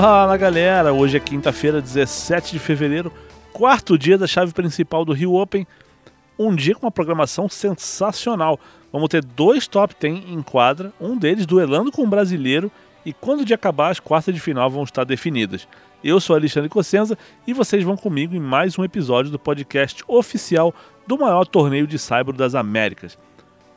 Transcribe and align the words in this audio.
Fala 0.00 0.36
galera, 0.36 0.92
hoje 0.92 1.16
é 1.16 1.20
quinta-feira, 1.20 1.80
17 1.80 2.50
de 2.50 2.58
fevereiro, 2.58 3.12
quarto 3.52 3.96
dia 3.96 4.18
da 4.18 4.26
chave 4.26 4.52
principal 4.52 5.04
do 5.04 5.12
Rio 5.12 5.34
Open. 5.34 5.64
Um 6.36 6.52
dia 6.52 6.74
com 6.74 6.84
uma 6.84 6.90
programação 6.90 7.48
sensacional. 7.48 8.58
Vamos 8.92 9.08
ter 9.08 9.24
dois 9.24 9.68
top 9.68 9.94
10 10.00 10.30
em 10.30 10.42
quadra, 10.42 10.92
um 11.00 11.16
deles 11.16 11.46
duelando 11.46 11.92
com 11.92 12.02
um 12.02 12.10
brasileiro, 12.10 12.72
e 13.06 13.12
quando 13.12 13.42
o 13.42 13.44
dia 13.44 13.54
acabar, 13.54 13.90
as 13.90 14.00
quartas 14.00 14.34
de 14.34 14.40
final 14.40 14.68
vão 14.68 14.82
estar 14.82 15.04
definidas. 15.04 15.68
Eu 16.02 16.18
sou 16.18 16.34
Alexandre 16.34 16.68
Cossenza 16.68 17.16
e 17.46 17.52
vocês 17.52 17.84
vão 17.84 17.96
comigo 17.96 18.34
em 18.34 18.40
mais 18.40 18.76
um 18.76 18.82
episódio 18.82 19.30
do 19.30 19.38
podcast 19.38 20.02
oficial 20.08 20.74
do 21.06 21.16
maior 21.16 21.46
torneio 21.46 21.86
de 21.86 22.00
saibro 22.00 22.36
das 22.36 22.56
Américas. 22.56 23.16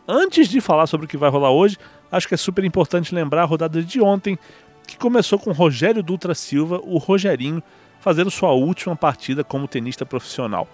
Antes 0.08 0.48
de 0.48 0.62
falar 0.62 0.88
sobre 0.88 1.06
o 1.06 1.10
que 1.10 1.18
vai 1.18 1.30
rolar 1.30 1.52
hoje, 1.52 1.78
acho 2.10 2.28
que 2.28 2.34
é 2.34 2.38
super 2.38 2.64
importante 2.64 3.14
lembrar 3.14 3.42
a 3.42 3.46
rodada 3.46 3.84
de 3.84 4.00
ontem, 4.00 4.40
que 4.88 4.98
começou 4.98 5.38
com 5.38 5.52
Rogério 5.52 6.02
Dutra 6.02 6.34
Silva, 6.34 6.80
o 6.84 6.98
Rogerinho, 6.98 7.62
fazendo 8.00 8.32
sua 8.32 8.54
última 8.54 8.96
partida 8.96 9.44
como 9.44 9.68
tenista 9.68 10.06
profissional. 10.06 10.68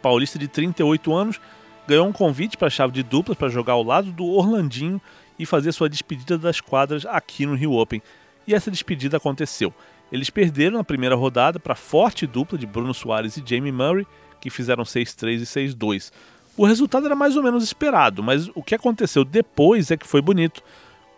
Paulista 0.00 0.38
de 0.38 0.48
38 0.48 1.14
anos 1.14 1.40
ganhou 1.86 2.08
um 2.08 2.12
convite 2.12 2.56
para 2.56 2.68
a 2.68 2.70
chave 2.70 2.92
de 2.92 3.02
duplas 3.02 3.36
para 3.36 3.48
jogar 3.48 3.74
ao 3.74 3.82
lado 3.82 4.10
do 4.10 4.24
Orlandinho 4.24 5.00
e 5.38 5.44
fazer 5.44 5.72
sua 5.72 5.88
despedida 5.88 6.38
das 6.38 6.60
quadras 6.60 7.04
aqui 7.04 7.44
no 7.44 7.54
Rio 7.54 7.74
Open. 7.74 8.02
E 8.46 8.54
essa 8.54 8.70
despedida 8.70 9.18
aconteceu. 9.18 9.72
Eles 10.10 10.30
perderam 10.30 10.78
na 10.78 10.84
primeira 10.84 11.14
rodada 11.14 11.60
para 11.60 11.74
a 11.74 11.76
forte 11.76 12.26
dupla 12.26 12.58
de 12.58 12.66
Bruno 12.66 12.94
Soares 12.94 13.36
e 13.36 13.42
Jamie 13.44 13.70
Murray, 13.70 14.06
que 14.40 14.50
fizeram 14.50 14.82
6-3 14.82 15.40
e 15.40 15.74
6-2. 15.74 16.10
O 16.56 16.64
resultado 16.66 17.06
era 17.06 17.14
mais 17.14 17.36
ou 17.36 17.42
menos 17.42 17.62
esperado, 17.62 18.22
mas 18.22 18.48
o 18.54 18.62
que 18.62 18.74
aconteceu 18.74 19.24
depois 19.24 19.90
é 19.90 19.96
que 19.96 20.06
foi 20.06 20.20
bonito. 20.20 20.62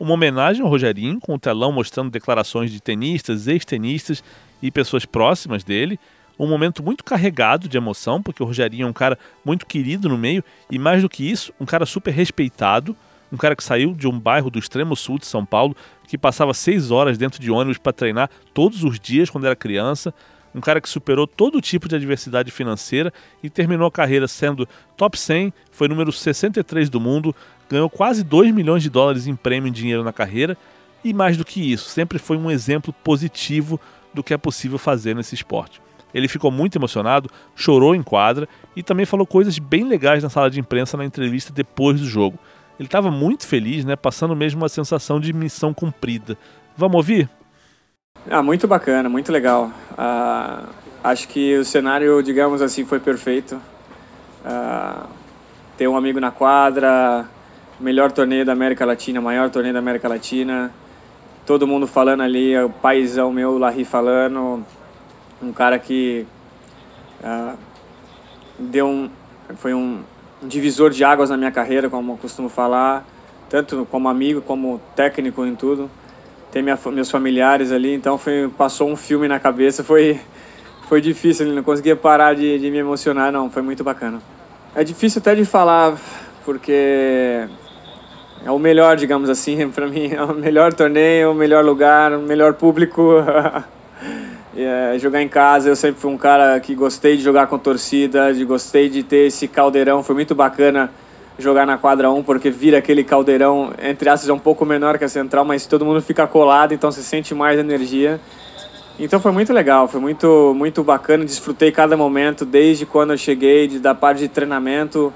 Uma 0.03 0.14
homenagem 0.14 0.64
ao 0.64 0.69
Rogerinho, 0.69 1.20
com 1.20 1.36
o 1.36 1.39
telão 1.39 1.70
mostrando 1.70 2.11
declarações 2.11 2.72
de 2.72 2.83
tenistas, 2.83 3.47
ex-tenistas 3.47 4.20
e 4.61 4.69
pessoas 4.69 5.06
próximas 5.06 5.62
dele. 5.62 5.97
Um 6.36 6.48
momento 6.48 6.83
muito 6.83 7.05
carregado 7.05 7.69
de 7.69 7.77
emoção, 7.77 8.20
porque 8.20 8.42
o 8.42 8.47
Rogerinho 8.47 8.84
é 8.84 8.91
um 8.91 8.92
cara 8.92 9.17
muito 9.45 9.64
querido 9.64 10.08
no 10.08 10.19
meio 10.19 10.42
e, 10.69 10.77
mais 10.77 11.03
do 11.03 11.08
que 11.08 11.30
isso, 11.30 11.55
um 11.61 11.64
cara 11.64 11.86
super 11.86 12.11
respeitado. 12.11 12.97
Um 13.30 13.36
cara 13.36 13.55
que 13.55 13.62
saiu 13.62 13.95
de 13.95 14.08
um 14.08 14.19
bairro 14.19 14.50
do 14.50 14.58
extremo 14.58 14.97
sul 14.97 15.20
de 15.20 15.27
São 15.27 15.47
Paulo, 15.47 15.77
que 16.08 16.19
passava 16.19 16.53
seis 16.53 16.91
horas 16.91 17.17
dentro 17.17 17.41
de 17.41 17.48
ônibus 17.53 17.78
para 17.78 17.92
treinar 17.92 18.28
todos 18.53 18.83
os 18.83 18.98
dias 18.98 19.30
quando 19.30 19.47
era 19.47 19.55
criança 19.55 20.12
um 20.55 20.61
cara 20.61 20.80
que 20.80 20.89
superou 20.89 21.27
todo 21.27 21.61
tipo 21.61 21.89
de 21.89 21.97
adversidade 21.97 22.50
financeira 22.50 23.12
e 23.42 23.48
terminou 23.48 23.86
a 23.86 23.91
carreira 23.91 24.28
sendo 24.28 24.69
top 24.97 25.19
100, 25.19 25.53
foi 25.70 25.89
número 25.89 26.12
63 26.12 26.91
do 26.91 27.00
mundo, 27.00 27.34
ganhou 27.73 27.91
quase 27.91 28.23
2 28.23 28.53
milhões 28.53 28.83
de 28.83 28.91
dólares 28.91 29.27
em 29.27 29.34
prêmio 29.34 29.69
em 29.69 29.73
dinheiro 29.73 30.05
na 30.05 30.12
carreira 30.12 30.56
e 31.03 31.12
mais 31.12 31.37
do 31.37 31.45
que 31.45 31.73
isso, 31.73 31.89
sempre 31.89 32.19
foi 32.19 32.37
um 32.37 32.51
exemplo 32.51 32.95
positivo 33.03 33.81
do 34.14 34.23
que 34.23 34.33
é 34.33 34.37
possível 34.37 34.79
fazer 34.79 35.17
nesse 35.17 35.34
esporte. 35.34 35.81
Ele 36.14 36.29
ficou 36.29 36.51
muito 36.51 36.77
emocionado, 36.77 37.31
chorou 37.56 37.95
em 37.95 38.03
quadra 38.03 38.47
e 38.77 38.83
também 38.83 39.06
falou 39.06 39.27
coisas 39.27 39.59
bem 39.59 39.84
legais 39.84 40.23
na 40.23 40.29
sala 40.29 40.51
de 40.51 40.61
imprensa 40.61 40.97
na 40.97 41.05
entrevista 41.05 41.53
depois 41.53 41.98
do 41.98 42.06
jogo. 42.06 42.39
Ele 42.79 42.87
estava 42.87 43.11
muito 43.11 43.47
feliz, 43.47 43.84
né, 43.84 43.97
passando 43.97 44.36
mesmo 44.36 44.61
uma 44.61 44.69
sensação 44.69 45.19
de 45.19 45.33
missão 45.33 45.73
cumprida. 45.73 46.36
Vamos 46.77 46.97
ouvir? 46.97 47.29
Ah, 48.30 48.42
muito 48.42 48.68
bacana, 48.68 49.08
muito 49.08 49.33
legal. 49.33 49.70
Ah, 49.97 50.64
acho 51.02 51.27
que 51.29 51.57
o 51.57 51.64
cenário, 51.64 52.23
digamos 52.23 52.61
assim, 52.61 52.85
foi 52.85 53.01
perfeito. 53.01 53.58
Ah, 54.45 55.07
ter 55.77 55.89
um 55.89 55.97
amigo 55.97 56.20
na 56.20 56.30
quadra, 56.30 57.27
melhor 57.81 58.13
torneio 58.13 58.45
da 58.45 58.53
América 58.53 58.85
Latina, 58.85 59.21
maior 59.21 59.51
torneio 59.51 59.73
da 59.73 59.81
América 59.81 60.09
Latina. 60.09 60.73
Todo 61.47 61.67
mundo 61.67 61.87
falando 61.87 62.23
ali, 62.23 62.57
o 62.59 62.71
paizão 62.71 63.33
meu, 63.33 63.59
Larry 63.59 63.85
falando. 63.85 64.65
Um 65.43 65.53
cara 65.53 65.79
que 65.79 66.27
ah, 67.23 67.55
deu 68.59 68.87
um, 68.87 69.11
foi 69.57 69.75
um 69.75 70.03
divisor 70.43 70.91
de 70.91 71.05
águas 71.05 71.31
na 71.31 71.37
minha 71.37 71.51
carreira, 71.51 71.91
como 71.91 72.13
eu 72.13 72.17
costumo 72.17 72.49
falar, 72.49 73.05
tanto 73.49 73.87
como 73.91 74.09
amigo 74.09 74.41
como 74.41 74.81
técnico 74.95 75.45
em 75.45 75.55
tudo 75.55 75.91
tem 76.53 76.63
minha, 76.63 76.79
meus 76.93 77.11
familiares 77.11 77.73
ali, 77.73 77.95
então 77.95 78.19
foi, 78.19 78.49
passou 78.57 78.89
um 78.91 78.95
filme 78.95 79.27
na 79.27 79.41
cabeça, 79.41 79.83
foi, 79.83 80.21
foi 80.87 81.01
difícil, 81.01 81.47
não 81.47 81.63
conseguia 81.63 81.97
parar 81.97 82.35
de, 82.35 82.59
de 82.59 82.71
me 82.71 82.77
emocionar, 82.77 83.33
não, 83.33 83.51
foi 83.51 83.63
muito 83.63 83.83
bacana. 83.83 84.21
É 84.75 84.85
difícil 84.85 85.21
até 85.21 85.35
de 85.35 85.47
falar, 85.47 85.99
porque 86.45 87.49
é 88.45 88.51
o 88.51 88.58
melhor, 88.58 88.97
digamos 88.97 89.30
assim, 89.30 89.69
para 89.70 89.86
mim, 89.86 90.13
é 90.13 90.23
o 90.23 90.35
melhor 90.35 90.73
torneio, 90.73 91.30
o 91.30 91.35
melhor 91.35 91.64
lugar, 91.64 92.13
o 92.13 92.20
melhor 92.20 92.55
público. 92.55 93.17
é, 94.57 94.97
jogar 95.01 95.23
em 95.23 95.29
casa, 95.29 95.69
eu 95.69 95.77
sempre 95.77 96.01
fui 96.01 96.11
um 96.11 96.19
cara 96.19 96.58
que 96.61 96.75
gostei 96.75 97.17
de 97.17 97.23
jogar 97.23 97.47
com 97.47 97.58
torcida, 97.58 98.33
de 98.35 98.45
gostei 98.45 98.89
de 98.89 99.03
ter 99.03 99.27
esse 99.29 99.47
caldeirão, 99.47 100.03
foi 100.03 100.14
muito 100.14 100.35
bacana 100.35 100.91
jogar 101.39 101.67
na 101.67 101.79
quadra 101.79 102.11
1, 102.11 102.23
porque 102.23 102.51
vira 102.51 102.79
aquele 102.79 103.05
caldeirão, 103.05 103.73
entre 103.83 104.08
aspas, 104.08 104.29
é 104.29 104.33
um 104.33 104.39
pouco 104.39 104.64
menor 104.64 104.98
que 104.98 105.05
a 105.05 105.09
central, 105.09 105.45
mas 105.45 105.67
todo 105.67 105.85
mundo 105.85 106.03
fica 106.03 106.27
colado, 106.27 106.74
então 106.74 106.91
se 106.92 107.03
sente 107.03 107.35
mais 107.35 107.59
energia. 107.59 108.20
Então 108.98 109.19
foi 109.19 109.33
muito 109.33 109.53
legal, 109.53 109.89
foi 109.89 110.01
muito, 110.01 110.53
muito 110.55 110.85
bacana, 110.85 111.24
desfrutei 111.24 111.73
cada 111.73 111.97
momento, 111.97 112.45
desde 112.45 112.85
quando 112.85 113.13
eu 113.13 113.17
cheguei, 113.17 113.67
da 113.79 113.95
parte 113.95 114.19
de 114.19 114.29
treinamento, 114.29 115.13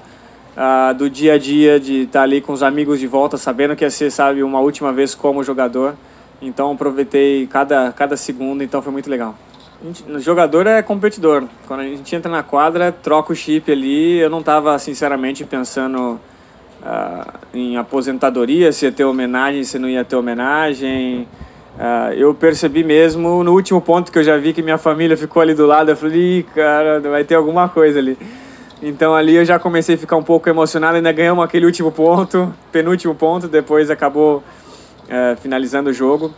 uh, 0.57 0.93
do 0.93 1.09
dia 1.09 1.33
a 1.33 1.37
dia, 1.37 1.79
de 1.79 2.03
estar 2.03 2.23
ali 2.23 2.41
com 2.41 2.51
os 2.51 2.63
amigos 2.63 2.99
de 2.99 3.05
volta, 3.05 3.37
sabendo 3.37 3.75
que 3.75 3.83
ia 3.83 3.91
ser, 3.91 4.11
sabe, 4.11 4.41
uma 4.41 4.59
última 4.59 4.91
vez 4.91 5.13
como 5.13 5.43
jogador. 5.43 5.95
Então 6.41 6.71
aproveitei 6.71 7.47
cada, 7.47 7.91
cada 7.91 8.17
segundo, 8.17 8.63
então 8.63 8.81
foi 8.81 8.91
muito 8.91 9.09
legal. 9.09 9.35
O 10.09 10.19
jogador 10.19 10.65
é 10.65 10.81
competidor. 10.81 11.43
Quando 11.67 11.81
a 11.81 11.83
gente 11.83 12.15
entra 12.15 12.31
na 12.31 12.41
quadra, 12.41 12.91
troca 12.91 13.31
o 13.31 13.35
chip 13.35 13.71
ali. 13.71 14.17
Eu 14.17 14.29
não 14.29 14.39
estava, 14.39 14.77
sinceramente, 14.79 15.43
pensando 15.43 16.19
uh, 16.81 17.33
em 17.53 17.77
aposentadoria, 17.77 18.71
se 18.71 18.85
ia 18.85 18.91
ter 18.91 19.03
homenagem, 19.03 19.63
se 19.63 19.77
não 19.77 19.87
ia 19.87 20.03
ter 20.03 20.15
homenagem. 20.15 21.27
Uh, 21.77 22.13
eu 22.13 22.33
percebi 22.33 22.83
mesmo 22.83 23.43
no 23.43 23.53
último 23.53 23.79
ponto 23.79 24.11
que 24.11 24.17
eu 24.17 24.23
já 24.23 24.35
vi 24.35 24.51
que 24.51 24.63
minha 24.63 24.79
família 24.79 25.15
ficou 25.15 25.43
ali 25.43 25.53
do 25.53 25.67
lado. 25.67 25.91
Eu 25.91 25.97
falei, 25.97 26.43
cara, 26.55 26.99
vai 26.99 27.23
ter 27.23 27.35
alguma 27.35 27.69
coisa 27.69 27.99
ali. 27.99 28.17
Então 28.81 29.15
ali 29.15 29.35
eu 29.35 29.45
já 29.45 29.57
comecei 29.57 29.95
a 29.95 29.97
ficar 29.97 30.17
um 30.17 30.23
pouco 30.23 30.47
emocionado. 30.49 30.97
Ainda 30.97 31.11
ganhamos 31.11 31.43
aquele 31.43 31.65
último 31.65 31.91
ponto, 31.91 32.53
penúltimo 32.71 33.15
ponto. 33.15 33.47
Depois 33.47 33.89
acabou 33.89 34.37
uh, 34.37 35.37
finalizando 35.41 35.89
o 35.89 35.93
jogo. 35.93 36.33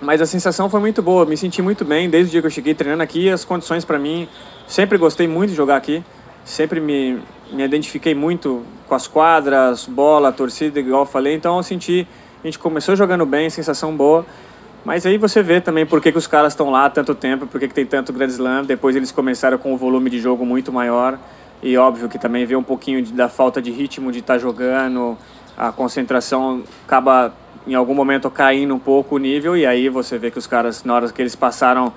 Mas 0.00 0.20
a 0.20 0.26
sensação 0.26 0.70
foi 0.70 0.78
muito 0.78 1.02
boa, 1.02 1.26
me 1.26 1.36
senti 1.36 1.60
muito 1.60 1.84
bem 1.84 2.08
desde 2.08 2.28
o 2.28 2.30
dia 2.30 2.40
que 2.40 2.46
eu 2.46 2.50
cheguei 2.50 2.72
treinando 2.72 3.02
aqui. 3.02 3.28
As 3.28 3.44
condições 3.44 3.84
para 3.84 3.98
mim, 3.98 4.28
sempre 4.66 4.96
gostei 4.96 5.26
muito 5.26 5.50
de 5.50 5.56
jogar 5.56 5.76
aqui, 5.76 6.04
sempre 6.44 6.80
me, 6.80 7.18
me 7.50 7.64
identifiquei 7.64 8.14
muito 8.14 8.62
com 8.86 8.94
as 8.94 9.08
quadras, 9.08 9.86
bola, 9.86 10.30
torcida, 10.30 10.78
igual 10.78 11.02
eu 11.02 11.06
falei. 11.06 11.34
Então 11.34 11.56
eu 11.56 11.64
senti, 11.64 12.06
a 12.42 12.46
gente 12.46 12.60
começou 12.60 12.94
jogando 12.94 13.26
bem, 13.26 13.50
sensação 13.50 13.96
boa. 13.96 14.24
Mas 14.84 15.04
aí 15.04 15.18
você 15.18 15.42
vê 15.42 15.60
também 15.60 15.84
por 15.84 16.00
que, 16.00 16.12
que 16.12 16.18
os 16.18 16.28
caras 16.28 16.52
estão 16.52 16.70
lá 16.70 16.88
tanto 16.88 17.12
tempo, 17.12 17.48
por 17.48 17.58
que, 17.58 17.66
que 17.66 17.74
tem 17.74 17.84
tanto 17.84 18.12
Grand 18.12 18.28
Slam. 18.28 18.64
Depois 18.64 18.94
eles 18.94 19.10
começaram 19.10 19.58
com 19.58 19.74
o 19.74 19.76
volume 19.76 20.08
de 20.10 20.20
jogo 20.20 20.46
muito 20.46 20.72
maior. 20.72 21.18
E 21.62 21.76
óbvio 21.76 22.08
que 22.08 22.18
também 22.18 22.46
vê 22.46 22.54
um 22.54 22.62
pouquinho 22.62 23.02
de, 23.02 23.12
da 23.12 23.28
falta 23.28 23.60
de 23.60 23.70
ritmo 23.70 24.12
de 24.12 24.20
estar 24.20 24.34
tá 24.34 24.38
jogando, 24.38 25.18
a 25.56 25.72
concentração 25.72 26.62
acaba 26.86 27.34
em 27.66 27.74
algum 27.74 27.94
momento 27.94 28.30
caindo 28.30 28.74
um 28.74 28.78
pouco 28.78 29.16
o 29.16 29.18
nível 29.18 29.56
e 29.56 29.66
aí 29.66 29.88
você 29.88 30.16
vê 30.16 30.30
que 30.30 30.38
os 30.38 30.46
caras 30.46 30.84
na 30.84 30.94
hora 30.94 31.10
que 31.10 31.20
eles 31.20 31.34
passaram 31.34 31.92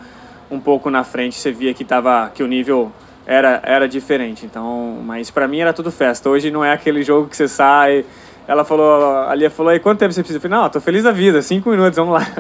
um 0.50 0.60
pouco 0.60 0.90
na 0.90 1.04
frente 1.04 1.38
você 1.38 1.52
via 1.52 1.74
que 1.74 1.86
tava 1.86 2.30
que 2.34 2.44
o 2.44 2.48
nível 2.48 2.92
era 3.26 3.62
era 3.64 3.88
diferente. 3.88 4.46
Então 4.46 4.98
mas 5.06 5.30
para 5.30 5.48
mim 5.48 5.60
era 5.60 5.72
tudo 5.72 5.92
festa. 5.92 6.28
Hoje 6.28 6.50
não 6.50 6.66
é 6.66 6.74
aquele 6.74 7.04
jogo 7.04 7.30
que 7.30 7.38
você 7.38 7.48
sai 7.48 8.04
ela 8.48 8.66
falou 8.66 9.28
a 9.28 9.36
Lia 9.36 9.50
falou 9.50 9.72
aí 9.72 9.80
quanto 9.80 10.00
tempo 10.00 10.12
você 10.12 10.22
precisa? 10.22 10.38
Eu 10.38 10.42
falei 10.42 10.58
não 10.58 10.70
tô 10.70 10.82
feliz 10.82 11.04
da 11.04 11.12
vida 11.12 11.42
cinco 11.42 11.70
minutos 11.70 11.96
vamos 11.96 12.14
lá. 12.14 12.26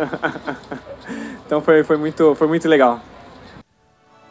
Então 1.45 1.59
foi 1.59 1.83
foi 1.83 1.97
muito 1.97 2.33
foi 2.35 2.47
muito 2.47 2.67
legal. 2.67 3.01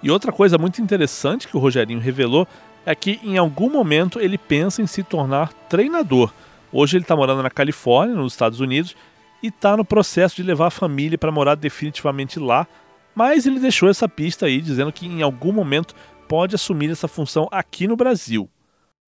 E 0.03 0.11
outra 0.11 0.33
coisa 0.33 0.57
muito 0.57 0.81
interessante 0.81 1.47
que 1.47 1.55
o 1.55 1.61
Rogerinho 1.61 2.01
revelou 2.01 2.49
é 2.85 2.95
que 2.95 3.21
em 3.23 3.39
algum 3.39 3.71
momento 3.71 4.21
ele 4.21 4.39
pensa 4.39 4.83
em 4.83 4.87
se 4.87 5.03
tornar 5.03 5.53
treinador 5.69 6.33
Hoje 6.73 6.97
ele 6.97 7.05
está 7.05 7.17
morando 7.17 7.43
na 7.43 7.51
Califórnia, 7.51 8.15
nos 8.15 8.33
Estados 8.33 8.61
Unidos, 8.61 8.95
e 9.43 9.49
está 9.49 9.77
no 9.77 9.85
processo 9.85 10.37
de 10.37 10.43
levar 10.43 10.69
a 10.69 10.71
família 10.71 11.19
para 11.19 11.33
morar 11.33 11.57
definitivamente 11.57 12.39
lá, 12.39 12.67
mas 13.15 13.45
ele 13.45 13.59
deixou 13.59 13.89
essa 13.89 14.09
pista 14.09 14.47
aí, 14.47 14.61
dizendo 14.61 14.93
que 14.93 15.07
em 15.07 15.21
algum 15.23 15.53
momento 15.53 15.95
pode 16.29 16.55
assumir 16.55 16.91
essa 16.91 17.09
função 17.09 17.49
aqui 17.51 17.89
no 17.89 17.97
Brasil. 17.97 18.49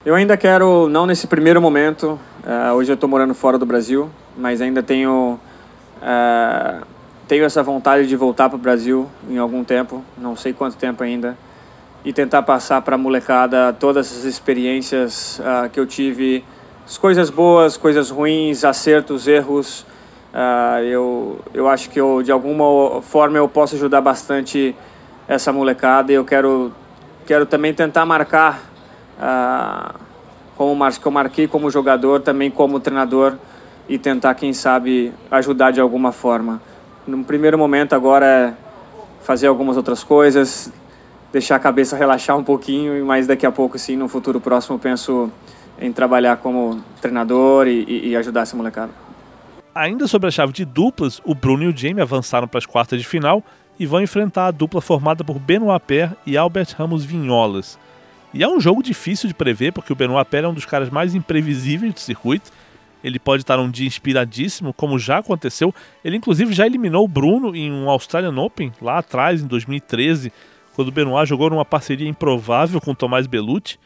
Eu 0.05 0.17
ainda 0.17 0.37
quero, 0.37 0.89
não 0.89 1.07
nesse 1.07 1.29
primeiro 1.29 1.63
momento, 1.63 2.19
uh, 2.45 2.73
hoje 2.75 2.91
eu 2.91 2.95
estou 2.95 3.09
morando 3.09 3.33
fora 3.33 3.57
do 3.57 3.65
Brasil, 3.65 4.11
mas 4.37 4.61
ainda 4.61 4.83
tenho, 4.83 5.39
uh, 5.99 6.85
tenho 7.29 7.45
essa 7.45 7.63
vontade 7.63 8.09
de 8.09 8.17
voltar 8.17 8.49
para 8.49 8.57
o 8.57 8.59
Brasil 8.59 9.09
em 9.31 9.39
algum 9.39 9.63
tempo, 9.63 10.03
não 10.19 10.35
sei 10.35 10.53
quanto 10.53 10.77
tempo 10.77 11.05
ainda, 11.05 11.39
e 12.05 12.13
tentar 12.13 12.43
passar 12.43 12.83
para 12.83 12.97
a 12.97 12.99
molecada 12.99 13.73
todas 13.73 14.17
as 14.17 14.25
experiências 14.25 15.41
uh, 15.41 15.69
que 15.71 15.79
eu 15.79 15.87
tive 15.87 16.45
as 16.85 16.99
coisas 16.99 17.31
boas, 17.31 17.77
coisas 17.77 18.11
ruins, 18.11 18.65
acertos, 18.65 19.29
erros, 19.29 19.87
Uh, 20.33 20.83
eu, 20.85 21.41
eu 21.53 21.69
acho 21.69 21.91
que 21.91 22.01
eu, 22.01 22.23
de 22.23 22.33
alguma 22.33 23.03
forma 23.03 23.37
eu 23.37 23.47
posso 23.47 23.75
ajudar 23.75 24.01
bastante 24.01 24.75
essa 25.29 25.53
molecada 25.53 26.11
e 26.11 26.15
eu 26.15 26.25
quero, 26.25 26.73
quero 27.27 27.45
também 27.45 27.75
tentar 27.75 28.07
marcar, 28.07 28.63
uh, 29.19 29.95
como 30.57 30.83
eu 30.83 31.11
marquei 31.11 31.47
como 31.47 31.71
jogador, 31.71 32.21
também 32.21 32.51
como 32.51 32.81
treinador 32.81 33.35
e 33.87 33.99
tentar, 33.99 34.35
quem 34.35 34.55
sabe, 34.55 35.13
ajudar 35.31 35.71
de 35.71 35.83
alguma 35.83 36.13
forma. 36.13 36.63
No 37.07 37.23
primeiro 37.25 37.59
momento 37.59 37.95
agora 37.95 38.25
é 38.25 38.55
fazer 39.23 39.49
algumas 39.49 39.77
outras 39.77 40.03
coisas, 40.03 40.73
deixar 41.32 41.56
a 41.56 41.58
cabeça 41.58 41.96
relaxar 41.96 42.37
um 42.37 42.44
pouquinho, 42.44 43.05
mas 43.06 43.26
daqui 43.26 43.46
a 43.46 43.50
pouco, 43.50 43.79
sim, 43.79 43.96
no 43.96 44.06
futuro 44.06 44.40
próximo, 44.40 44.79
penso 44.79 45.31
em 45.81 45.93
trabalhar 45.93 46.37
como 46.37 46.84
treinador 47.00 47.67
e, 47.67 48.11
e 48.11 48.17
ajudar 48.17 48.43
essa 48.43 48.56
molecada. 48.56 48.93
Ainda 49.75 50.06
sobre 50.06 50.29
a 50.29 50.31
chave 50.31 50.52
de 50.52 50.67
duplas, 50.67 51.20
o 51.25 51.34
Bruno 51.34 51.64
e 51.64 51.69
o 51.69 51.76
Jamie 51.76 52.02
avançaram 52.02 52.46
para 52.46 52.58
as 52.58 52.67
quartas 52.67 53.00
de 53.00 53.06
final 53.06 53.43
e 53.81 53.87
vão 53.87 54.02
enfrentar 54.02 54.49
a 54.49 54.50
dupla 54.50 54.82
formada 54.82 55.25
por 55.25 55.38
Benoit 55.38 55.82
Paire 55.87 56.12
e 56.26 56.37
Albert 56.37 56.75
Ramos 56.76 57.05
Vinholas. 57.05 57.79
E 58.34 58.43
é 58.43 58.49
um 58.49 58.61
jogo 58.61 58.82
difícil 58.82 59.29
de 59.29 59.34
prever, 59.34 59.73
porque 59.73 59.93
o 59.93 59.96
Benoit 59.96 60.29
Paire 60.29 60.46
é 60.46 60.49
um 60.49 60.55
dos 60.55 60.67
caras 60.67 60.90
mais 60.90 61.14
imprevisíveis 61.14 61.94
do 61.94 62.00
circuito. 62.00 62.50
Ele 63.02 63.19
pode 63.19 63.43
estar 63.43 63.58
um 63.58 63.70
dia 63.70 63.87
inspiradíssimo, 63.87 64.73
como 64.73 64.99
já 64.99 65.19
aconteceu. 65.19 65.75
Ele, 66.05 66.19
inclusive, 66.19 66.52
já 66.52 66.67
eliminou 66.67 67.05
o 67.05 67.08
Bruno 67.08 67.56
em 67.56 67.73
um 67.73 67.90
Australian 67.90 68.37
Open, 68.40 68.73
lá 68.81 68.99
atrás, 68.99 69.43
em 69.43 69.46
2013, 69.46 70.32
quando 70.75 70.89
o 70.89 70.93
Benoit 70.93 71.29
jogou 71.29 71.51
numa 71.51 71.65
parceria 71.65 72.09
improvável 72.09 72.81
com 72.81 72.93
o 72.93 72.95
Tomás 72.95 73.27
Bellucci. 73.27 73.79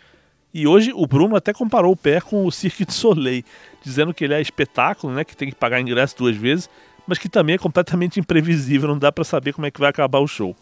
E 0.55 0.67
hoje 0.67 0.93
o 0.95 1.07
Bruno 1.07 1.37
até 1.37 1.53
comparou 1.53 1.93
o 1.93 1.97
pé 1.97 2.21
com 2.21 2.47
o 2.47 2.51
Cirque 2.51 2.85
du 2.85 2.93
Soleil, 2.93 3.45
dizendo 3.83 4.15
que 4.15 4.25
ele 4.25 4.35
é 4.35 4.41
espetáculo, 4.41 5.13
né, 5.13 5.25
que 5.25 5.37
tem 5.37 5.51
que 5.51 5.55
pagar 5.55 5.81
ingresso 5.81 6.17
duas 6.17 6.37
vezes, 6.37 6.71
mas 7.07 7.19
que 7.19 7.29
também 7.29 7.57
é 7.57 7.59
completamente 7.59 8.19
imprevisível, 8.19 8.89
não 8.89 8.99
dá 8.99 9.13
para 9.13 9.25
saber 9.25 9.53
como 9.53 9.67
é 9.67 9.71
que 9.71 9.81
vai 9.81 9.91
acabar 9.91 10.19
o 10.19 10.27
show. 10.27 10.57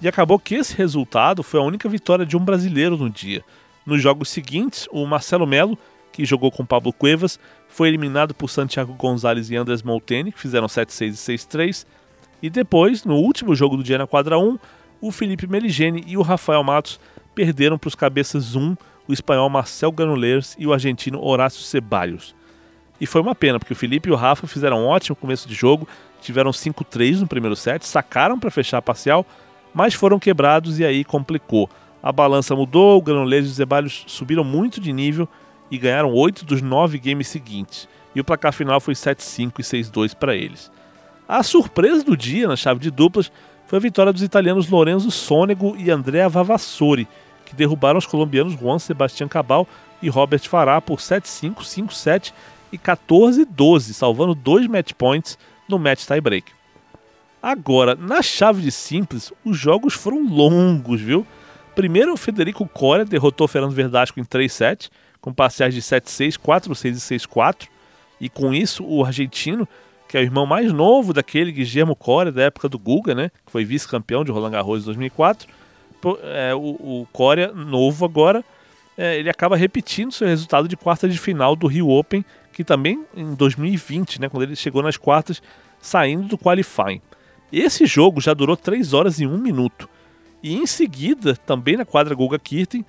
E 0.00 0.08
acabou 0.08 0.38
que 0.38 0.54
esse 0.56 0.76
resultado 0.76 1.42
foi 1.42 1.60
a 1.60 1.62
única 1.62 1.88
vitória 1.88 2.26
de 2.26 2.36
um 2.36 2.40
brasileiro 2.40 2.96
no 2.96 3.08
dia. 3.08 3.42
Nos 3.86 4.02
jogos 4.02 4.28
seguintes, 4.28 4.88
o 4.90 5.06
Marcelo 5.06 5.46
Melo, 5.46 5.78
que 6.12 6.24
jogou 6.24 6.50
com 6.50 6.66
Pablo 6.66 6.92
Cuevas, 6.92 7.38
foi 7.68 7.88
eliminado 7.88 8.34
por 8.34 8.50
Santiago 8.50 8.92
Gonzalez 8.94 9.50
e 9.50 9.56
Andrés 9.56 9.82
Molteni, 9.82 10.32
que 10.32 10.40
fizeram 10.40 10.66
7-6 10.66 11.08
e 11.08 11.36
6-3. 11.36 11.86
E 12.42 12.50
depois, 12.50 13.04
no 13.04 13.14
último 13.14 13.54
jogo 13.54 13.76
do 13.76 13.82
dia 13.82 13.96
na 13.96 14.06
quadra 14.06 14.38
1, 14.38 14.58
o 15.00 15.10
Felipe 15.10 15.46
Meligeni 15.46 16.04
e 16.06 16.16
o 16.16 16.22
Rafael 16.22 16.62
Matos 16.62 16.98
perderam 17.34 17.78
para 17.78 17.88
os 17.88 17.94
cabeças 17.94 18.54
1 18.54 18.76
o 19.08 19.12
espanhol 19.12 19.48
Marcel 19.48 19.92
Granollers 19.92 20.56
e 20.58 20.66
o 20.66 20.72
argentino 20.72 21.22
Horácio 21.22 21.62
Ceballos. 21.62 22.34
E 23.00 23.06
foi 23.06 23.20
uma 23.20 23.34
pena, 23.34 23.58
porque 23.58 23.72
o 23.72 23.76
Felipe 23.76 24.08
e 24.08 24.12
o 24.12 24.16
Rafa 24.16 24.46
fizeram 24.46 24.82
um 24.82 24.86
ótimo 24.86 25.14
começo 25.14 25.46
de 25.46 25.54
jogo, 25.54 25.86
tiveram 26.20 26.50
5-3 26.50 27.20
no 27.20 27.26
primeiro 27.26 27.54
set, 27.54 27.86
sacaram 27.86 28.38
para 28.38 28.50
fechar 28.50 28.78
a 28.78 28.82
parcial, 28.82 29.24
mas 29.74 29.94
foram 29.94 30.18
quebrados 30.18 30.78
e 30.78 30.84
aí 30.84 31.04
complicou. 31.04 31.68
A 32.02 32.10
balança 32.10 32.56
mudou, 32.56 32.98
o 32.98 33.02
Granollers 33.02 33.48
e 33.48 33.50
o 33.50 33.54
Ceballos 33.54 34.04
subiram 34.06 34.44
muito 34.44 34.80
de 34.80 34.92
nível 34.92 35.28
e 35.70 35.76
ganharam 35.76 36.12
8 36.12 36.44
dos 36.44 36.62
9 36.62 36.98
games 36.98 37.28
seguintes. 37.28 37.88
E 38.14 38.20
o 38.20 38.24
placar 38.24 38.52
final 38.52 38.80
foi 38.80 38.94
7-5 38.94 39.52
e 39.58 39.62
6-2 39.62 40.14
para 40.14 40.34
eles. 40.34 40.70
A 41.28 41.42
surpresa 41.42 42.02
do 42.04 42.16
dia 42.16 42.48
na 42.48 42.56
chave 42.56 42.80
de 42.80 42.90
duplas 42.90 43.30
foi 43.66 43.78
a 43.78 43.82
vitória 43.82 44.12
dos 44.12 44.22
italianos 44.22 44.68
Lorenzo 44.68 45.10
Sonego 45.10 45.76
e 45.76 45.90
Andrea 45.90 46.28
Vavassori, 46.28 47.08
que 47.44 47.54
derrubaram 47.54 47.98
os 47.98 48.06
colombianos 48.06 48.54
Juan 48.54 48.78
Sebastián 48.78 49.28
Cabal 49.28 49.66
e 50.00 50.08
Robert 50.08 50.48
Farah 50.48 50.80
por 50.80 50.98
7-5, 50.98 51.56
5-7 51.58 52.32
e 52.72 52.78
14-12, 52.78 53.92
salvando 53.92 54.34
dois 54.34 54.66
match 54.66 54.92
points 54.92 55.38
no 55.68 55.78
match 55.78 56.04
tiebreak. 56.04 56.52
Agora, 57.42 57.94
na 57.94 58.22
chave 58.22 58.62
de 58.62 58.72
simples, 58.72 59.32
os 59.44 59.56
jogos 59.56 59.94
foram 59.94 60.26
longos, 60.26 61.00
viu? 61.00 61.26
Primeiro, 61.74 62.12
o 62.12 62.16
Federico 62.16 62.66
Coria 62.66 63.04
derrotou 63.04 63.46
Fernando 63.46 63.72
Verdasco 63.72 64.18
em 64.18 64.24
3-7, 64.24 64.90
com 65.20 65.32
parciais 65.32 65.74
de 65.74 65.82
7-6, 65.82 66.38
4-6 66.38 66.84
e 66.86 67.18
6-4. 67.18 67.68
E 68.20 68.28
com 68.28 68.54
isso, 68.54 68.84
o 68.84 69.04
argentino, 69.04 69.68
que 70.08 70.16
é 70.16 70.20
o 70.20 70.22
irmão 70.22 70.46
mais 70.46 70.72
novo 70.72 71.12
daquele 71.12 71.52
Guillermo 71.52 71.96
Coria, 71.96 72.32
da 72.32 72.42
época 72.42 72.68
do 72.68 72.78
Guga, 72.78 73.14
né? 73.14 73.30
Que 73.44 73.52
foi 73.52 73.64
vice-campeão 73.64 74.24
de 74.24 74.30
Roland 74.30 74.50
Garros 74.50 74.82
em 74.82 74.86
2004, 74.86 75.48
é, 76.22 76.54
o, 76.54 76.60
o 76.60 77.08
Corea, 77.12 77.52
novo 77.52 78.04
agora, 78.04 78.44
é, 78.96 79.18
ele 79.18 79.28
acaba 79.28 79.56
repetindo 79.56 80.12
seu 80.12 80.26
resultado 80.26 80.68
de 80.68 80.76
quarta 80.76 81.08
de 81.08 81.18
final 81.18 81.56
do 81.56 81.66
Rio 81.66 81.88
Open, 81.88 82.24
que 82.52 82.64
também 82.64 83.04
em 83.14 83.34
2020, 83.34 84.20
né, 84.20 84.28
quando 84.28 84.44
ele 84.44 84.56
chegou 84.56 84.82
nas 84.82 84.96
quartas, 84.96 85.42
saindo 85.80 86.28
do 86.28 86.38
qualifying. 86.38 87.00
Esse 87.52 87.86
jogo 87.86 88.20
já 88.20 88.34
durou 88.34 88.56
3 88.56 88.92
horas 88.92 89.20
e 89.20 89.26
1 89.26 89.36
minuto. 89.38 89.88
E 90.42 90.54
em 90.54 90.66
seguida, 90.66 91.36
também 91.36 91.76
na 91.76 91.84
quadra 91.84 92.14
Guga 92.14 92.38
Kirten, 92.38 92.84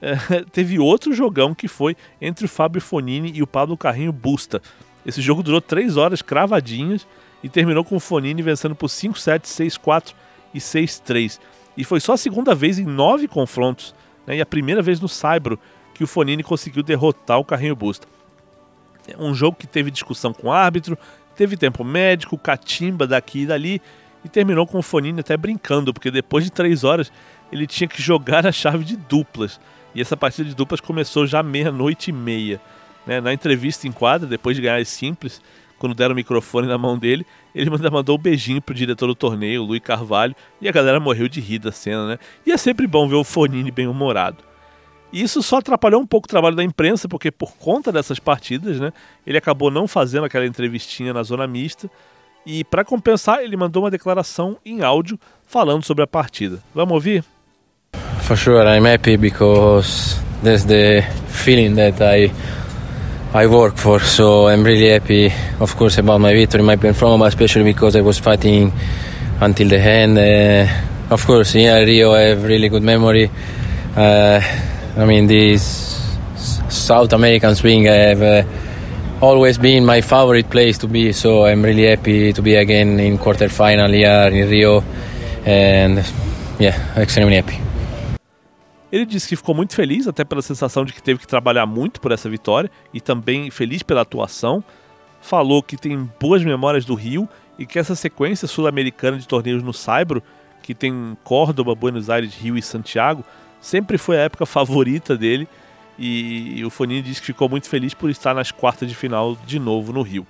é, 0.00 0.14
teve 0.52 0.78
outro 0.78 1.12
jogão 1.12 1.54
que 1.54 1.68
foi 1.68 1.96
entre 2.20 2.46
o 2.46 2.48
Fábio 2.48 2.80
Fonini 2.80 3.32
e 3.34 3.42
o 3.42 3.46
Pablo 3.46 3.76
Carrinho 3.76 4.12
Busta. 4.12 4.60
Esse 5.04 5.20
jogo 5.20 5.42
durou 5.42 5.60
3 5.60 5.96
horas 5.96 6.22
cravadinhas 6.22 7.06
e 7.42 7.48
terminou 7.48 7.84
com 7.84 7.96
o 7.96 8.00
Fonini 8.00 8.42
vencendo 8.42 8.74
por 8.74 8.88
5-7, 8.88 9.42
6-4 9.42 10.14
e 10.54 10.58
6-3. 10.58 11.38
E 11.76 11.84
foi 11.84 12.00
só 12.00 12.14
a 12.14 12.16
segunda 12.16 12.54
vez 12.54 12.78
em 12.78 12.84
nove 12.84 13.28
confrontos, 13.28 13.94
né, 14.26 14.36
e 14.36 14.40
a 14.40 14.46
primeira 14.46 14.80
vez 14.80 15.00
no 15.00 15.08
Saibro, 15.08 15.58
que 15.92 16.04
o 16.04 16.06
Fonini 16.06 16.42
conseguiu 16.42 16.82
derrotar 16.82 17.38
o 17.38 17.44
Carrinho 17.44 17.76
Busta. 17.76 18.06
É 19.06 19.20
um 19.20 19.34
jogo 19.34 19.56
que 19.56 19.66
teve 19.66 19.90
discussão 19.90 20.32
com 20.32 20.48
o 20.48 20.52
árbitro, 20.52 20.96
teve 21.36 21.56
tempo 21.56 21.84
médico, 21.84 22.38
catimba 22.38 23.06
daqui 23.06 23.40
e 23.40 23.46
dali, 23.46 23.82
e 24.24 24.28
terminou 24.28 24.66
com 24.66 24.78
o 24.78 24.82
Fonini 24.82 25.20
até 25.20 25.36
brincando, 25.36 25.92
porque 25.92 26.10
depois 26.10 26.44
de 26.44 26.50
três 26.50 26.82
horas 26.82 27.12
ele 27.52 27.66
tinha 27.66 27.86
que 27.86 28.00
jogar 28.00 28.46
a 28.46 28.52
chave 28.52 28.84
de 28.84 28.96
duplas. 28.96 29.60
E 29.94 30.00
essa 30.00 30.16
partida 30.16 30.48
de 30.48 30.54
duplas 30.54 30.80
começou 30.80 31.26
já 31.26 31.42
meia-noite 31.42 32.10
e 32.10 32.12
meia. 32.12 32.60
Né? 33.06 33.20
Na 33.20 33.32
entrevista 33.32 33.86
em 33.86 33.92
quadra, 33.92 34.28
depois 34.28 34.56
de 34.56 34.62
ganhar 34.62 34.76
as 34.76 34.88
simples, 34.88 35.40
quando 35.78 35.94
deram 35.94 36.12
o 36.12 36.16
microfone 36.16 36.66
na 36.66 36.78
mão 36.78 36.98
dele, 36.98 37.26
ele 37.54 37.70
mandou 37.90 38.16
um 38.16 38.20
beijinho 38.20 38.62
pro 38.62 38.74
diretor 38.74 39.06
do 39.06 39.14
torneio, 39.14 39.62
Luiz 39.62 39.82
Carvalho, 39.82 40.34
e 40.60 40.68
a 40.68 40.72
galera 40.72 40.98
morreu 40.98 41.28
de 41.28 41.40
rir 41.40 41.58
da 41.58 41.72
cena, 41.72 42.06
né? 42.06 42.18
E 42.46 42.52
é 42.52 42.56
sempre 42.56 42.86
bom 42.86 43.06
ver 43.08 43.16
o 43.16 43.24
Fonini 43.24 43.70
bem 43.70 43.86
humorado. 43.86 44.38
E 45.12 45.22
isso 45.22 45.42
só 45.42 45.58
atrapalhou 45.58 46.00
um 46.00 46.06
pouco 46.06 46.26
o 46.26 46.28
trabalho 46.28 46.56
da 46.56 46.64
imprensa, 46.64 47.08
porque 47.08 47.30
por 47.30 47.52
conta 47.56 47.92
dessas 47.92 48.18
partidas, 48.18 48.80
né, 48.80 48.92
ele 49.24 49.38
acabou 49.38 49.70
não 49.70 49.86
fazendo 49.86 50.24
aquela 50.24 50.46
entrevistinha 50.46 51.12
na 51.12 51.22
zona 51.22 51.46
mista. 51.46 51.88
E 52.44 52.64
para 52.64 52.84
compensar, 52.84 53.40
ele 53.40 53.56
mandou 53.56 53.84
uma 53.84 53.90
declaração 53.90 54.58
em 54.66 54.82
áudio 54.82 55.18
falando 55.46 55.84
sobre 55.84 56.02
a 56.02 56.06
partida. 56.06 56.58
Vamos 56.74 56.94
ouvir? 56.94 57.24
For 58.22 58.36
sure, 58.36 58.66
I'm 58.66 58.86
happy 58.86 59.16
because 59.16 60.20
there's 60.42 60.64
the 60.64 61.02
feeling 61.28 61.74
that 61.76 62.02
I 62.02 62.32
I 63.34 63.48
work 63.48 63.76
for. 63.76 63.98
So 63.98 64.46
I'm 64.46 64.62
really 64.62 64.90
happy, 64.90 65.32
of 65.58 65.74
course, 65.74 65.98
about 65.98 66.20
my 66.20 66.32
victory, 66.32 66.62
my 66.62 66.76
performance, 66.76 67.34
especially 67.34 67.64
because 67.64 67.96
I 67.96 68.00
was 68.00 68.20
fighting 68.20 68.72
until 69.40 69.68
the 69.68 69.80
end. 69.80 70.16
Uh, 70.16 71.12
of 71.12 71.26
course, 71.26 71.52
yeah, 71.56 71.78
Rio 71.78 72.12
I 72.12 72.20
have 72.20 72.44
really 72.44 72.68
good 72.68 72.84
memory. 72.84 73.28
Uh, 73.96 74.40
I 74.96 75.04
mean, 75.04 75.26
this 75.26 76.00
South 76.68 77.12
American 77.12 77.56
swing 77.56 77.88
I 77.88 78.14
have 78.14 78.22
uh, 78.22 78.44
always 79.20 79.58
been 79.58 79.84
my 79.84 80.00
favorite 80.00 80.48
place 80.48 80.78
to 80.78 80.86
be. 80.86 81.12
So 81.12 81.44
I'm 81.44 81.64
really 81.64 81.86
happy 81.86 82.32
to 82.32 82.40
be 82.40 82.54
again 82.54 83.00
in 83.00 83.18
quarterfinal 83.18 83.92
here 83.92 84.30
in 84.30 84.48
Rio, 84.48 84.84
and 85.44 86.04
yeah, 86.60 87.00
extremely 87.00 87.34
happy. 87.34 87.63
Ele 88.94 89.04
disse 89.04 89.28
que 89.28 89.34
ficou 89.34 89.56
muito 89.56 89.74
feliz, 89.74 90.06
até 90.06 90.22
pela 90.22 90.40
sensação 90.40 90.84
de 90.84 90.92
que 90.92 91.02
teve 91.02 91.18
que 91.18 91.26
trabalhar 91.26 91.66
muito 91.66 92.00
por 92.00 92.12
essa 92.12 92.30
vitória 92.30 92.70
e 92.92 93.00
também 93.00 93.50
feliz 93.50 93.82
pela 93.82 94.02
atuação. 94.02 94.62
Falou 95.20 95.64
que 95.64 95.76
tem 95.76 96.08
boas 96.20 96.44
memórias 96.44 96.84
do 96.84 96.94
Rio 96.94 97.28
e 97.58 97.66
que 97.66 97.76
essa 97.76 97.96
sequência 97.96 98.46
sul-americana 98.46 99.18
de 99.18 99.26
torneios 99.26 99.64
no 99.64 99.72
Saibro, 99.72 100.22
que 100.62 100.76
tem 100.76 101.18
Córdoba, 101.24 101.74
Buenos 101.74 102.08
Aires, 102.08 102.36
Rio 102.36 102.56
e 102.56 102.62
Santiago, 102.62 103.24
sempre 103.60 103.98
foi 103.98 104.16
a 104.16 104.20
época 104.20 104.46
favorita 104.46 105.16
dele. 105.16 105.48
E 105.98 106.64
o 106.64 106.70
Fonini 106.70 107.02
disse 107.02 107.18
que 107.20 107.26
ficou 107.26 107.48
muito 107.48 107.68
feliz 107.68 107.94
por 107.94 108.08
estar 108.10 108.32
nas 108.32 108.52
quartas 108.52 108.88
de 108.88 108.94
final 108.94 109.36
de 109.44 109.58
novo 109.58 109.92
no 109.92 110.02
Rio. 110.02 110.24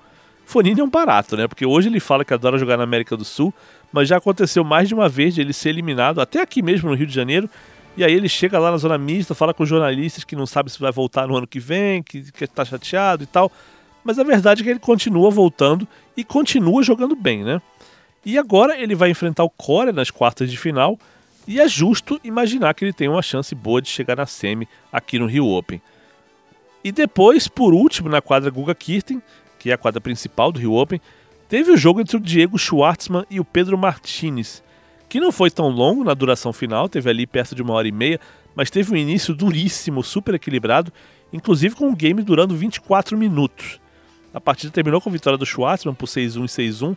Fonini 0.46 0.80
é 0.80 0.84
um 0.84 0.88
barato, 0.88 1.36
né? 1.36 1.46
Porque 1.46 1.66
hoje 1.66 1.90
ele 1.90 2.00
fala 2.00 2.24
que 2.24 2.32
adora 2.32 2.56
jogar 2.56 2.78
na 2.78 2.84
América 2.84 3.14
do 3.14 3.26
Sul, 3.26 3.52
mas 3.92 4.08
já 4.08 4.16
aconteceu 4.16 4.64
mais 4.64 4.88
de 4.88 4.94
uma 4.94 5.06
vez 5.06 5.34
de 5.34 5.42
ele 5.42 5.52
ser 5.52 5.68
eliminado, 5.68 6.18
até 6.18 6.40
aqui 6.40 6.62
mesmo 6.62 6.88
no 6.88 6.96
Rio 6.96 7.06
de 7.06 7.14
Janeiro, 7.14 7.48
e 7.96 8.04
aí 8.04 8.12
ele 8.12 8.28
chega 8.28 8.58
lá 8.58 8.70
na 8.70 8.76
zona 8.76 8.98
mista, 8.98 9.34
fala 9.34 9.54
com 9.54 9.62
os 9.62 9.68
jornalistas 9.68 10.24
que 10.24 10.34
não 10.34 10.46
sabe 10.46 10.70
se 10.70 10.78
vai 10.78 10.90
voltar 10.90 11.28
no 11.28 11.36
ano 11.36 11.46
que 11.46 11.60
vem, 11.60 12.02
que, 12.02 12.30
que 12.32 12.46
tá 12.46 12.64
chateado 12.64 13.22
e 13.22 13.26
tal. 13.26 13.50
Mas 14.02 14.18
a 14.18 14.24
verdade 14.24 14.60
é 14.60 14.64
que 14.64 14.70
ele 14.70 14.78
continua 14.78 15.30
voltando 15.30 15.86
e 16.16 16.24
continua 16.24 16.82
jogando 16.82 17.16
bem, 17.16 17.42
né? 17.42 17.62
E 18.24 18.38
agora 18.38 18.78
ele 18.78 18.94
vai 18.94 19.10
enfrentar 19.10 19.44
o 19.44 19.50
Corea 19.50 19.92
nas 19.92 20.10
quartas 20.10 20.50
de 20.50 20.56
final. 20.56 20.98
E 21.46 21.60
é 21.60 21.68
justo 21.68 22.18
imaginar 22.24 22.74
que 22.74 22.84
ele 22.84 22.92
tem 22.92 23.08
uma 23.08 23.22
chance 23.22 23.54
boa 23.54 23.80
de 23.80 23.88
chegar 23.88 24.16
na 24.16 24.26
semi 24.26 24.66
aqui 24.92 25.18
no 25.18 25.26
Rio 25.26 25.46
Open. 25.46 25.80
E 26.82 26.90
depois, 26.90 27.48
por 27.48 27.74
último, 27.74 28.08
na 28.08 28.20
quadra 28.20 28.50
Guga 28.50 28.74
Kirten, 28.74 29.22
que 29.58 29.70
é 29.70 29.74
a 29.74 29.78
quadra 29.78 30.00
principal 30.00 30.50
do 30.50 30.58
Rio 30.58 30.74
Open, 30.74 31.00
Teve 31.54 31.70
o 31.70 31.76
jogo 31.76 32.00
entre 32.00 32.16
o 32.16 32.20
Diego 32.20 32.58
Schwartzman 32.58 33.24
e 33.30 33.38
o 33.38 33.44
Pedro 33.44 33.76
Martinez, 33.78 34.62
que 35.14 35.20
não 35.20 35.30
foi 35.30 35.48
tão 35.48 35.68
longo 35.68 36.02
na 36.02 36.12
duração 36.12 36.52
final, 36.52 36.88
teve 36.88 37.08
ali 37.08 37.24
perto 37.24 37.54
de 37.54 37.62
uma 37.62 37.72
hora 37.72 37.86
e 37.86 37.92
meia, 37.92 38.18
mas 38.52 38.68
teve 38.68 38.92
um 38.92 38.96
início 38.96 39.32
duríssimo, 39.32 40.02
super 40.02 40.34
equilibrado, 40.34 40.92
inclusive 41.32 41.76
com 41.76 41.88
o 41.88 41.94
game 41.94 42.20
durando 42.20 42.56
24 42.56 43.16
minutos. 43.16 43.78
A 44.34 44.40
partida 44.40 44.72
terminou 44.72 45.00
com 45.00 45.08
a 45.08 45.12
vitória 45.12 45.38
do 45.38 45.46
Schwartzman 45.46 45.94
por 45.94 46.06
6-1 46.06 46.42
e 46.42 46.72
6-1, 46.72 46.96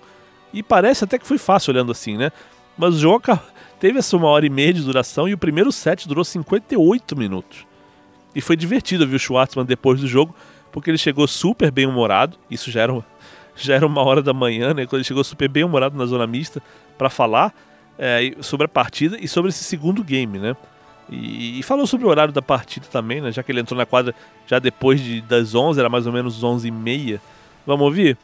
e 0.52 0.64
parece 0.64 1.04
até 1.04 1.20
que 1.20 1.28
foi 1.28 1.38
fácil 1.38 1.72
olhando 1.72 1.92
assim, 1.92 2.18
né? 2.18 2.32
Mas 2.76 2.96
o 2.96 2.98
jogo 2.98 3.40
teve 3.80 4.00
essa 4.00 4.18
uma 4.18 4.30
hora 4.30 4.48
e 4.48 4.50
meia 4.50 4.74
de 4.74 4.82
duração 4.82 5.30
e 5.30 5.36
o 5.36 5.38
primeiro 5.38 5.72
set 5.72 6.08
durou 6.08 6.26
58 6.26 7.16
minutos. 7.16 7.68
E 8.34 8.42
foi 8.42 8.56
divertido 8.56 9.06
ver 9.06 9.18
o 9.18 9.20
Schwartzman 9.20 9.64
depois 9.64 10.02
do 10.02 10.08
jogo, 10.08 10.36
porque 10.72 10.90
ele 10.90 10.98
chegou 10.98 11.28
super 11.28 11.70
bem 11.70 11.86
humorado, 11.86 12.36
isso 12.50 12.72
já 12.72 12.82
era, 12.82 13.06
já 13.56 13.76
era 13.76 13.86
uma 13.86 14.02
hora 14.02 14.24
da 14.24 14.34
manhã, 14.34 14.74
né? 14.74 14.88
Quando 14.88 15.02
ele 15.02 15.04
chegou 15.04 15.24
super 15.24 15.48
bem 15.48 15.64
humorado 15.64 15.96
na 15.96 16.08
zona 16.08 16.26
mista 16.26 16.64
para 16.98 17.12
falar 17.12 17.54
é, 17.98 18.34
sobre 18.42 18.66
a 18.66 18.70
partida 18.70 19.18
e 19.20 19.28
sobre 19.28 19.50
esse 19.50 19.64
segundo 19.64 20.04
game, 20.04 20.38
né? 20.40 20.56
E, 21.10 21.60
e, 21.60 21.64
falou 21.64 21.88
sobre 21.88 22.06
o 22.06 22.10
horário 22.10 22.34
da 22.34 22.42
partida 22.42 22.86
também, 22.92 23.22
né? 23.22 23.32
Já 23.32 23.42
que 23.42 23.52
ele 23.52 23.62
entrou 23.62 23.78
na 23.78 23.86
quadra 23.86 24.14
já 24.46 24.60
depois 24.60 25.02
de, 25.02 25.22
das 25.22 25.56
11, 25.56 25.80
era 25.80 25.90
mais 25.90 26.06
ou 26.06 26.12
menos 26.12 26.44
11 26.44 26.68
e 26.68 26.72
meia. 26.72 27.22
Vamos 27.66 27.86
ouvir? 27.86 28.18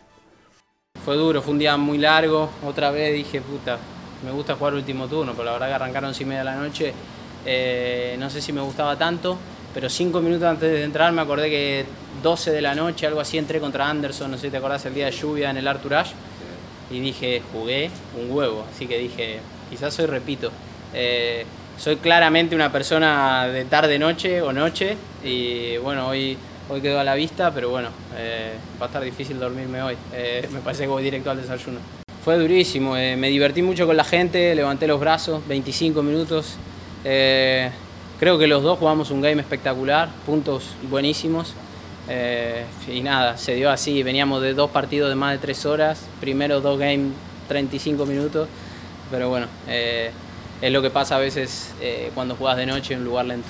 Fue 1.04 1.16
duro, 1.16 1.42
fue 1.42 1.54
un 1.54 1.60
día 1.60 1.78
muy 1.78 1.98
largo. 1.98 2.50
Otra 2.66 2.92
vez 2.92 3.16
dije, 3.16 3.42
puta, 3.42 3.78
me 4.24 4.32
gusta 4.32 4.56
jugar 4.56 4.74
último 4.74 5.08
turno, 5.08 5.34
pero 5.34 5.46
la 5.46 5.52
verdad 5.54 5.68
que 5.68 5.74
arrancaron 5.74 6.10
11 6.10 6.24
y 6.24 6.26
media 6.26 6.40
de 6.40 6.46
la 6.46 6.56
noche. 6.56 6.94
Eh, 7.46 8.16
no 8.20 8.30
sé 8.30 8.42
si 8.42 8.54
me 8.54 8.62
gustaba 8.62 8.98
tanto, 8.98 9.38
pero 9.74 9.90
cinco 9.90 10.22
minutos 10.22 10.48
antes 10.48 10.72
de 10.72 10.84
entrar 10.84 11.12
me 11.12 11.22
acordé 11.22 11.50
que 11.50 11.86
12 12.22 12.52
de 12.52 12.62
la 12.62 12.74
noche, 12.74 13.06
algo 13.06 13.20
así, 13.20 13.38
entré 13.38 13.60
contra 13.60 13.90
Anderson, 13.90 14.32
no 14.32 14.38
sé 14.38 14.48
si 14.48 14.52
te 14.52 14.58
acordás, 14.58 14.86
el 14.86 14.94
día 14.94 15.06
de 15.06 15.12
lluvia 15.12 15.50
en 15.50 15.58
el 15.58 15.68
Arturage. 15.68 16.14
Y 16.90 17.00
dije, 17.00 17.42
jugué 17.52 17.90
un 18.18 18.32
huevo, 18.32 18.66
así 18.72 18.88
que 18.88 18.98
dije, 18.98 19.40
quizás 19.74 19.98
hoy 19.98 20.06
repito. 20.06 20.52
Eh, 20.94 21.46
soy 21.80 21.96
claramente 21.96 22.54
una 22.54 22.72
persona 22.72 23.48
de 23.48 23.66
tarde-noche 23.66 24.40
o 24.44 24.54
noche 24.54 24.96
y 25.24 25.78
bueno, 25.78 26.10
hoy, 26.10 26.38
hoy 26.70 26.80
quedó 26.80 27.00
a 27.00 27.04
la 27.04 27.16
vista, 27.16 27.52
pero 27.52 27.72
bueno, 27.72 27.90
eh, 28.16 28.54
va 28.80 28.86
a 28.86 28.88
estar 28.88 29.04
difícil 29.04 29.40
dormirme 29.40 29.82
hoy. 29.82 29.98
Eh, 30.14 30.48
me 30.52 30.60
parece 30.60 30.84
que 30.84 30.90
voy 30.90 31.02
directo 31.02 31.32
al 31.32 31.42
desayuno. 31.42 31.80
Fue 32.24 32.38
durísimo, 32.38 32.94
me 32.94 33.30
divertí 33.30 33.64
mucho 33.64 33.88
con 33.88 33.98
la 33.98 34.04
gente, 34.04 34.54
levanté 34.54 34.86
los 34.86 35.00
brazos, 35.00 35.46
25 35.48 36.04
minutos. 36.04 36.56
Creo 37.04 38.38
que 38.38 38.48
los 38.48 38.62
dos 38.62 38.78
jugamos 38.78 39.10
un 39.10 39.22
game 39.22 39.42
espectacular, 39.42 40.08
puntos 40.26 40.76
buenísimos. 40.84 41.54
Y 42.88 43.02
nada, 43.02 43.38
se 43.38 43.56
dio 43.56 43.70
así, 43.70 44.04
veníamos 44.04 44.42
de 44.42 44.54
dos 44.54 44.70
partidos 44.70 45.10
de 45.10 45.16
más 45.16 45.34
de 45.34 45.40
tres 45.40 45.66
horas, 45.66 46.06
primero 46.22 46.62
dos 46.62 46.80
games 46.80 47.12
35 47.48 48.06
minutos, 48.06 48.48
pero 49.10 49.30
bueno, 49.30 49.48
eh, 49.68 50.12
é 50.62 50.78
o 50.78 50.82
que 50.82 50.90
passa 50.90 51.16
às 51.16 51.22
vezes 51.22 51.76
eh, 51.82 52.10
quando 52.14 52.36
jogas 52.38 52.58
de 52.58 52.66
noite 52.66 52.94
em 52.94 52.98
um 52.98 53.04
lugar 53.04 53.26
lento. 53.26 53.50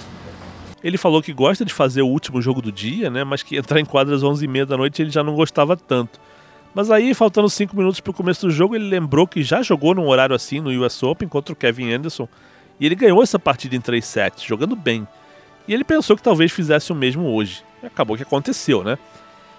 Ele 0.83 0.97
falou 0.97 1.21
que 1.21 1.31
gosta 1.31 1.63
de 1.63 1.73
fazer 1.73 2.01
o 2.01 2.07
último 2.07 2.41
jogo 2.41 2.61
do 2.61 2.71
dia, 2.71 3.09
né? 3.09 3.23
Mas 3.23 3.41
que 3.41 3.55
entrar 3.55 3.79
em 3.79 3.85
quadras 3.85 4.23
às 4.23 4.29
11h30 4.29 4.65
da 4.65 4.77
noite 4.77 5.01
ele 5.01 5.11
já 5.11 5.23
não 5.23 5.35
gostava 5.35 5.77
tanto. 5.77 6.19
Mas 6.75 6.89
aí, 6.89 7.13
faltando 7.13 7.49
5 7.49 7.75
minutos 7.75 7.99
para 7.99 8.11
o 8.11 8.13
começo 8.13 8.47
do 8.47 8.51
jogo, 8.51 8.75
ele 8.75 8.89
lembrou 8.89 9.27
que 9.27 9.43
já 9.43 9.61
jogou 9.61 9.93
num 9.93 10.07
horário 10.07 10.35
assim 10.35 10.59
no 10.59 10.71
US 10.83 11.01
Open 11.03 11.27
contra 11.29 11.53
o 11.53 11.55
Kevin 11.55 11.93
Anderson. 11.93 12.27
E 12.79 12.85
ele 12.85 12.95
ganhou 12.95 13.21
essa 13.21 13.37
partida 13.37 13.75
em 13.75 13.81
3 13.81 14.03
sets, 14.03 14.43
jogando 14.43 14.75
bem. 14.75 15.07
E 15.67 15.73
ele 15.73 15.83
pensou 15.83 16.17
que 16.17 16.23
talvez 16.23 16.51
fizesse 16.51 16.91
o 16.91 16.95
mesmo 16.95 17.27
hoje. 17.27 17.63
E 17.81 17.85
acabou 17.85 18.17
que 18.17 18.23
aconteceu, 18.23 18.83
né? 18.83 18.97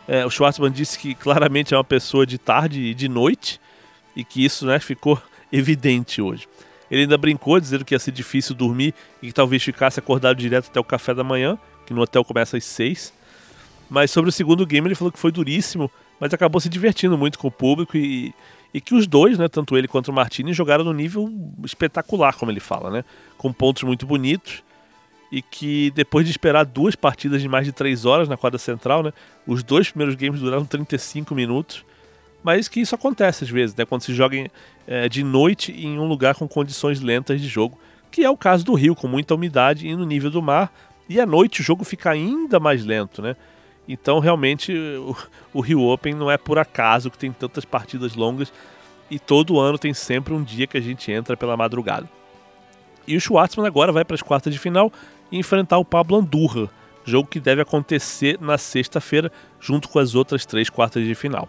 É, 0.06 0.26
o 0.26 0.30
Schwartzman 0.30 0.70
disse 0.70 0.98
que 0.98 1.14
claramente 1.14 1.72
é 1.72 1.76
uma 1.76 1.84
pessoa 1.84 2.26
de 2.26 2.36
tarde 2.36 2.80
e 2.80 2.94
de 2.94 3.08
noite 3.08 3.60
e 4.14 4.22
que 4.22 4.44
isso 4.44 4.66
né, 4.66 4.78
ficou 4.78 5.20
evidente 5.56 6.20
hoje. 6.20 6.48
Ele 6.90 7.02
ainda 7.02 7.16
brincou 7.16 7.58
dizendo 7.58 7.84
que 7.84 7.94
ia 7.94 7.98
ser 7.98 8.12
difícil 8.12 8.54
dormir 8.54 8.94
e 9.22 9.28
que 9.28 9.32
talvez 9.32 9.62
ficasse 9.62 9.98
acordado 9.98 10.36
direto 10.36 10.68
até 10.68 10.78
o 10.78 10.84
café 10.84 11.14
da 11.14 11.24
manhã, 11.24 11.58
que 11.86 11.94
no 11.94 12.02
hotel 12.02 12.24
começa 12.24 12.56
às 12.56 12.64
6. 12.64 13.12
Mas 13.88 14.10
sobre 14.10 14.28
o 14.28 14.32
segundo 14.32 14.66
game 14.66 14.86
ele 14.86 14.94
falou 14.94 15.12
que 15.12 15.18
foi 15.18 15.30
duríssimo, 15.30 15.90
mas 16.18 16.32
acabou 16.34 16.60
se 16.60 16.68
divertindo 16.68 17.16
muito 17.16 17.38
com 17.38 17.48
o 17.48 17.50
público 17.50 17.96
e, 17.96 18.34
e 18.72 18.80
que 18.80 18.94
os 18.94 19.06
dois, 19.06 19.38
né, 19.38 19.48
tanto 19.48 19.76
ele 19.76 19.88
quanto 19.88 20.08
o 20.08 20.12
Martini, 20.12 20.52
jogaram 20.52 20.84
no 20.84 20.92
nível 20.92 21.32
espetacular, 21.64 22.34
como 22.34 22.50
ele 22.50 22.60
fala, 22.60 22.90
né, 22.90 23.04
com 23.38 23.52
pontos 23.52 23.82
muito 23.82 24.06
bonitos 24.06 24.62
e 25.30 25.42
que 25.42 25.90
depois 25.92 26.24
de 26.24 26.30
esperar 26.30 26.64
duas 26.64 26.94
partidas 26.94 27.42
de 27.42 27.48
mais 27.48 27.64
de 27.64 27.72
três 27.72 28.04
horas 28.04 28.28
na 28.28 28.36
quadra 28.36 28.58
central, 28.58 29.02
né, 29.02 29.12
os 29.46 29.62
dois 29.62 29.88
primeiros 29.88 30.14
games 30.14 30.40
duraram 30.40 30.64
35 30.64 31.34
minutos, 31.34 31.84
mas 32.44 32.68
que 32.68 32.78
isso 32.78 32.94
acontece 32.94 33.42
às 33.42 33.50
vezes, 33.50 33.74
né, 33.74 33.86
quando 33.86 34.02
se 34.02 34.14
joga 34.14 34.36
é, 34.86 35.08
de 35.08 35.24
noite 35.24 35.72
em 35.72 35.98
um 35.98 36.06
lugar 36.06 36.34
com 36.34 36.46
condições 36.46 37.00
lentas 37.00 37.40
de 37.40 37.48
jogo, 37.48 37.78
que 38.10 38.22
é 38.22 38.28
o 38.28 38.36
caso 38.36 38.64
do 38.64 38.74
Rio, 38.74 38.94
com 38.94 39.08
muita 39.08 39.34
umidade 39.34 39.88
e 39.88 39.96
no 39.96 40.04
nível 40.04 40.30
do 40.30 40.42
mar, 40.42 40.70
e 41.08 41.18
à 41.18 41.24
noite 41.24 41.62
o 41.62 41.64
jogo 41.64 41.84
fica 41.84 42.10
ainda 42.10 42.60
mais 42.60 42.84
lento, 42.84 43.22
né? 43.22 43.34
Então, 43.88 44.18
realmente, 44.18 44.72
o, 44.72 45.16
o 45.54 45.60
Rio 45.60 45.82
Open 45.82 46.14
não 46.14 46.30
é 46.30 46.38
por 46.38 46.58
acaso 46.58 47.10
que 47.10 47.18
tem 47.18 47.32
tantas 47.32 47.64
partidas 47.64 48.14
longas 48.14 48.52
e 49.10 49.18
todo 49.18 49.58
ano 49.58 49.78
tem 49.78 49.92
sempre 49.92 50.32
um 50.32 50.42
dia 50.42 50.66
que 50.66 50.76
a 50.76 50.80
gente 50.80 51.10
entra 51.10 51.36
pela 51.36 51.56
madrugada. 51.56 52.08
E 53.06 53.16
o 53.16 53.20
Schwartzman 53.20 53.66
agora 53.66 53.92
vai 53.92 54.04
para 54.04 54.14
as 54.14 54.22
quartas 54.22 54.52
de 54.52 54.58
final 54.58 54.92
e 55.30 55.38
enfrentar 55.38 55.78
o 55.78 55.84
Pablo 55.84 56.16
Andurra, 56.16 56.70
jogo 57.04 57.28
que 57.28 57.40
deve 57.40 57.60
acontecer 57.60 58.38
na 58.40 58.56
sexta-feira, 58.56 59.30
junto 59.60 59.88
com 59.88 59.98
as 59.98 60.14
outras 60.14 60.46
três 60.46 60.70
quartas 60.70 61.04
de 61.04 61.14
final. 61.14 61.48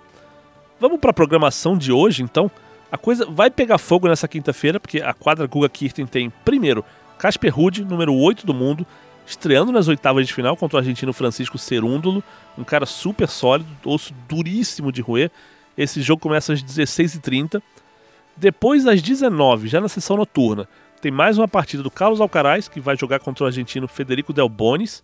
Vamos 0.80 1.00
para 1.00 1.12
a 1.12 1.14
programação 1.14 1.78
de 1.78 1.92
hoje, 1.92 2.22
então? 2.22 2.52
A 2.92 2.98
coisa 2.98 3.26
vai 3.26 3.50
pegar 3.50 3.78
fogo 3.78 4.08
nessa 4.08 4.28
quinta-feira, 4.28 4.80
porque 4.80 5.02
a 5.02 5.14
quadra 5.14 5.48
Guga 5.48 5.70
Kirten 5.70 6.06
tem, 6.06 6.30
primeiro, 6.44 6.84
Casper 7.18 7.54
Ruud, 7.54 7.86
número 7.86 8.14
8 8.14 8.46
do 8.46 8.54
mundo, 8.54 8.86
estreando 9.26 9.72
nas 9.72 9.88
oitavas 9.88 10.28
de 10.28 10.34
final 10.34 10.56
contra 10.58 10.76
o 10.76 10.80
argentino 10.80 11.14
Francisco 11.14 11.58
Cerúndulo, 11.58 12.22
um 12.58 12.64
cara 12.64 12.86
super 12.86 13.28
sólido, 13.28 13.70
osso 13.86 14.14
duríssimo 14.28 14.92
de 14.92 15.02
roer. 15.02 15.32
Esse 15.78 16.02
jogo 16.02 16.22
começa 16.22 16.54
às 16.54 16.62
16h30. 16.62 17.62
Depois, 18.36 18.86
às 18.86 19.02
19 19.02 19.70
já 19.70 19.80
na 19.80 19.88
sessão 19.88 20.18
noturna, 20.18 20.68
tem 21.02 21.12
mais 21.12 21.38
uma 21.38 21.48
partida 21.48 21.82
do 21.82 21.92
Carlos 21.92 22.20
Alcaraz, 22.20 22.68
que 22.68 22.82
vai 22.82 22.98
jogar 22.98 23.20
contra 23.20 23.46
o 23.46 23.48
argentino 23.48 23.88
Federico 23.88 24.34
Del 24.34 24.50
Bonis. 24.50 25.02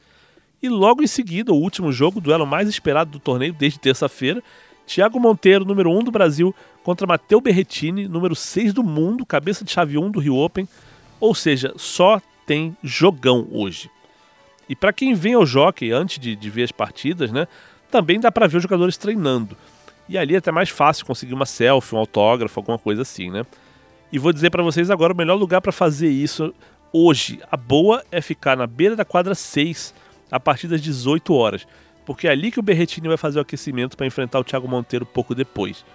E 0.62 0.68
logo 0.68 1.02
em 1.02 1.08
seguida, 1.08 1.54
o 1.54 1.58
último 1.58 1.92
jogo, 1.92 2.20
o 2.20 2.22
duelo 2.22 2.46
mais 2.46 2.68
esperado 2.68 3.12
do 3.12 3.20
torneio 3.20 3.54
desde 3.54 3.80
terça-feira, 3.80 4.44
Thiago 4.86 5.20
Monteiro, 5.20 5.66
número 5.66 5.92
1 5.92 6.04
do 6.04 6.12
Brasil, 6.12 6.54
contra 6.84 7.08
Matteo 7.08 7.40
Berretini, 7.40 8.08
número 8.08 8.36
6 8.36 8.74
do 8.74 8.84
mundo, 8.84 9.26
cabeça 9.26 9.64
de 9.64 9.72
chave 9.72 9.98
1 9.98 10.12
do 10.12 10.20
Rio 10.20 10.36
Open. 10.36 10.68
Ou 11.20 11.36
seja, 11.36 11.74
só 11.78 12.22
tem 12.46 12.76
jogão 12.84 13.48
hoje. 13.52 13.90
E 14.68 14.76
para 14.76 14.94
quem 14.94 15.14
vem 15.14 15.34
ao 15.34 15.46
jockey 15.46 15.92
antes 15.92 16.18
de, 16.18 16.36
de, 16.36 16.50
ver 16.50 16.64
as 16.64 16.72
partidas, 16.72 17.32
né, 17.32 17.48
também 17.90 18.20
dá 18.20 18.32
para 18.32 18.48
ver 18.48 18.58
os 18.58 18.64
jogadores 18.64 18.98
treinando. 18.98 19.56
E 20.08 20.18
ali 20.18 20.36
é 20.36 20.38
até 20.38 20.52
mais 20.52 20.70
fácil 20.70 21.06
conseguir 21.06 21.34
uma 21.34 21.46
selfie, 21.46 21.96
um 21.96 22.00
autógrafo, 22.00 22.60
alguma 22.60 22.78
coisa 22.78 23.02
assim, 23.02 23.30
né? 23.30 23.46
E 24.12 24.20
vou 24.20 24.34
dizer 24.34 24.50
para 24.50 24.64
vocês 24.64 24.90
agora 24.90 25.14
o 25.14 25.16
melhor 25.16 25.36
lugar 25.36 25.62
para 25.62 25.72
fazer 25.72 26.10
isso 26.10 26.54
hoje. 26.92 27.40
A 27.50 27.56
boa 27.56 28.04
é 28.12 28.20
ficar 28.20 28.58
na 28.58 28.68
beira 28.68 28.96
da 28.96 29.06
quadra 29.06 29.34
6 29.34 29.94
a 30.30 30.40
partir 30.40 30.68
das 30.68 30.82
18 30.82 31.34
horas, 31.34 31.68
porque 32.06 32.28
é 32.28 32.32
ali 32.32 32.52
que 32.52 32.60
o 32.60 32.64
Berretini 32.64 33.08
vai 33.08 33.18
fazer 33.18 33.40
o 33.40 33.42
aquecimento 33.42 33.96
para 33.96 34.06
enfrentar 34.06 34.40
o 34.40 34.44
Thiago 34.44 34.68
Monteiro 34.68 35.06
pouco 35.06 35.36
depois. 35.36 35.86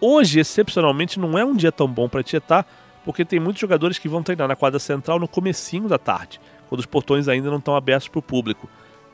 Hoje, 0.00 0.40
excepcionalmente, 0.40 1.18
não 1.18 1.38
é 1.38 1.44
um 1.44 1.54
dia 1.54 1.72
tão 1.72 1.88
bom 1.88 2.08
para 2.08 2.22
Tietá, 2.22 2.64
porque 3.04 3.24
tem 3.24 3.38
muitos 3.38 3.60
jogadores 3.60 3.98
que 3.98 4.08
vão 4.08 4.22
treinar 4.22 4.48
na 4.48 4.56
quadra 4.56 4.78
central 4.78 5.18
no 5.18 5.28
comecinho 5.28 5.88
da 5.88 5.98
tarde, 5.98 6.40
quando 6.68 6.80
os 6.80 6.86
portões 6.86 7.28
ainda 7.28 7.50
não 7.50 7.58
estão 7.58 7.76
abertos 7.76 8.08
para 8.08 8.18
o 8.18 8.22
público. 8.22 8.68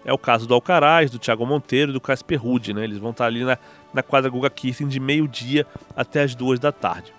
É 0.05 0.13
o 0.13 0.19
caso 0.19 0.47
do 0.47 0.55
Alcaraz, 0.55 1.11
do 1.11 1.19
Thiago 1.19 1.47
Monteiro 1.47 1.93
e 1.93 1.93
do 1.93 2.01
Casper 2.01 2.43
Ruud, 2.43 2.73
né? 2.73 2.83
Eles 2.83 2.99
vão 2.99 3.11
estar 3.11 3.27
ali 3.27 3.45
na, 3.45 3.57
na 3.95 4.03
quadra 4.03 4.29
Guga 4.29 4.51
Kirsten 4.51 4.89
de 4.89 4.99
meio-dia 4.99 5.65
até 5.95 6.23
as 6.23 6.35
duas 6.35 6.59
da 6.59 6.73
tarde. 6.73 7.13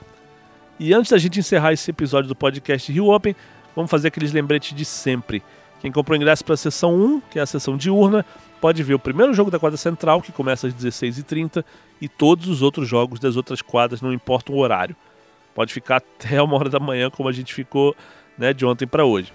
E 0.80 0.94
antes 0.94 1.12
da 1.12 1.18
gente 1.18 1.40
encerrar 1.40 1.72
esse 1.72 1.90
episódio 1.92 2.28
do 2.28 2.36
podcast 2.36 2.92
Rio 2.92 3.10
Open, 3.10 3.36
vamos 3.76 3.90
fazer 3.90 4.10
aqueles 4.10 4.34
lembretes 4.34 4.76
de 4.76 4.84
sempre. 4.84 5.42
Quem 5.80 5.92
comprou 5.92 6.18
ingresso 6.18 6.44
para 6.44 6.56
a 6.56 6.58
sessão 6.58 6.96
1, 6.96 7.22
que 7.30 7.40
é 7.40 7.42
a 7.42 7.46
sessão 7.46 7.78
diurna, 7.78 8.26
pode 8.64 8.82
ver 8.82 8.94
o 8.94 9.00
primeiro 9.00 9.34
jogo 9.34 9.52
da 9.52 9.60
quadra 9.60 9.76
central, 9.76 10.22
que 10.22 10.32
começa 10.32 10.68
às 10.68 10.74
16h30, 10.74 11.66
e 12.00 12.08
todos 12.08 12.48
os 12.48 12.62
outros 12.62 12.88
jogos 12.88 13.20
das 13.20 13.36
outras 13.36 13.62
quadras, 13.62 14.02
não 14.02 14.14
importa 14.14 14.54
o 14.54 14.58
horário. 14.58 14.96
Pode 15.54 15.74
ficar 15.74 15.98
até 15.98 16.42
uma 16.42 16.56
hora 16.56 16.70
da 16.70 16.80
manhã, 16.80 17.10
como 17.10 17.28
a 17.28 17.34
gente 17.34 17.54
ficou 17.54 17.94
né, 18.38 18.54
de 18.54 18.66
ontem 18.66 18.88
para 18.88 19.04
hoje. 19.04 19.34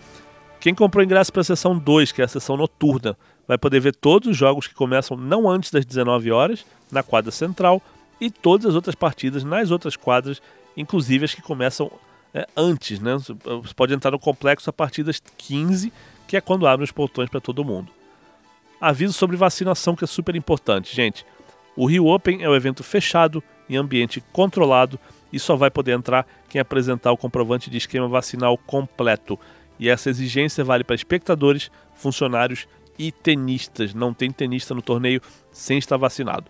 Quem 0.58 0.74
comprou 0.74 1.04
ingresso 1.04 1.30
para 1.30 1.42
a 1.42 1.44
sessão 1.44 1.78
2, 1.78 2.10
que 2.10 2.22
é 2.22 2.24
a 2.24 2.28
sessão 2.28 2.56
noturna, 2.56 3.18
vai 3.46 3.58
poder 3.58 3.80
ver 3.80 3.94
todos 3.94 4.30
os 4.30 4.34
jogos 4.34 4.66
que 4.66 4.72
começam 4.72 5.14
não 5.14 5.46
antes 5.46 5.70
das 5.70 5.84
19 5.84 6.32
horas, 6.32 6.64
na 6.90 7.02
quadra 7.02 7.30
central, 7.30 7.82
e 8.18 8.30
todas 8.30 8.64
as 8.64 8.74
outras 8.74 8.94
partidas 8.94 9.44
nas 9.44 9.70
outras 9.70 9.94
quadras, 9.94 10.40
inclusive 10.74 11.26
as 11.26 11.34
que 11.34 11.42
começam 11.42 11.92
é, 12.32 12.48
antes. 12.56 12.98
Né? 12.98 13.14
Você 13.18 13.74
pode 13.76 13.92
entrar 13.92 14.10
no 14.10 14.18
complexo 14.18 14.70
a 14.70 14.72
partir 14.72 15.02
das 15.02 15.20
15, 15.36 15.92
que 16.26 16.34
é 16.34 16.40
quando 16.40 16.66
abrem 16.66 16.84
os 16.84 16.92
portões 16.92 17.28
para 17.28 17.42
todo 17.42 17.62
mundo. 17.62 17.97
Aviso 18.80 19.12
sobre 19.12 19.36
vacinação, 19.36 19.96
que 19.96 20.04
é 20.04 20.06
super 20.06 20.36
importante, 20.36 20.94
gente. 20.94 21.26
O 21.76 21.86
Rio 21.86 22.06
Open 22.06 22.42
é 22.42 22.48
um 22.48 22.54
evento 22.54 22.82
fechado 22.82 23.42
em 23.68 23.76
ambiente 23.76 24.22
controlado 24.32 24.98
e 25.32 25.38
só 25.38 25.56
vai 25.56 25.70
poder 25.70 25.92
entrar 25.92 26.26
quem 26.48 26.60
apresentar 26.60 27.12
o 27.12 27.16
comprovante 27.16 27.70
de 27.70 27.76
esquema 27.76 28.08
vacinal 28.08 28.56
completo. 28.58 29.38
E 29.78 29.88
essa 29.88 30.10
exigência 30.10 30.64
vale 30.64 30.84
para 30.84 30.96
espectadores, 30.96 31.70
funcionários 31.94 32.66
e 32.98 33.12
tenistas. 33.12 33.94
Não 33.94 34.14
tem 34.14 34.30
tenista 34.30 34.74
no 34.74 34.82
torneio 34.82 35.20
sem 35.52 35.78
estar 35.78 35.96
vacinado. 35.96 36.46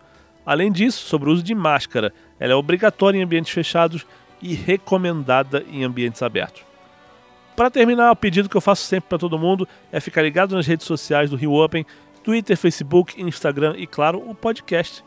Além 0.47 0.73
disso, 0.73 1.07
sobre 1.07 1.29
o 1.29 1.33
uso 1.33 1.43
de 1.43 1.55
máscara, 1.55 2.13
ela 2.41 2.53
é 2.53 2.57
obrigatória 2.57 3.19
em 3.19 3.23
ambientes 3.23 3.53
fechados 3.53 4.07
e 4.41 4.55
recomendada 4.55 5.65
em 5.71 5.85
ambientes 5.85 6.23
abertos. 6.23 6.63
Para 7.55 7.71
terminar, 7.71 8.13
o 8.13 8.17
pedido 8.17 8.49
que 8.49 8.57
eu 8.57 8.61
faço 8.61 8.85
sempre 8.85 9.09
para 9.09 9.19
todo 9.19 9.39
mundo 9.39 9.69
é 9.91 9.99
ficar 9.99 10.23
ligado 10.23 10.55
nas 10.55 10.67
redes 10.67 10.87
sociais 10.87 11.29
do 11.29 11.37
Rio 11.37 11.53
Open, 11.53 11.85
Twitter, 12.29 12.59
Facebook, 12.59 13.19
Instagram 13.23 13.75
e, 13.79 13.87
claro, 13.87 14.19
o 14.19 14.35
podcast. 14.35 15.03